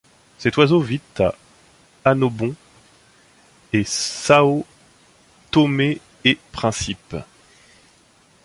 [0.39, 1.35] Cet oiseau vit à
[2.05, 2.55] Annobón
[3.71, 4.65] et Sao
[5.51, 7.17] Tomé-et-Principe.